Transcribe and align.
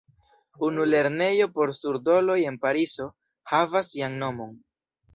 Unu 0.67 0.85
lernejo 0.93 1.49
por 1.59 1.75
surduloj 1.81 2.39
en 2.53 2.59
Parizo 2.65 3.09
havas 3.55 3.93
sian 3.95 4.21
nomon. 4.27 4.61